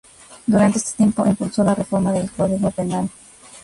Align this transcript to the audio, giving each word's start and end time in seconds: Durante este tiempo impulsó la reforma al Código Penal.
Durante 0.47 0.79
este 0.79 0.93
tiempo 0.97 1.27
impulsó 1.27 1.63
la 1.63 1.75
reforma 1.75 2.09
al 2.09 2.31
Código 2.31 2.71
Penal. 2.71 3.07